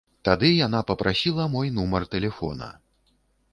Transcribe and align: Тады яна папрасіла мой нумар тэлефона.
Тады 0.27 0.49
яна 0.67 0.79
папрасіла 0.91 1.45
мой 1.57 1.71
нумар 1.77 2.09
тэлефона. 2.17 2.73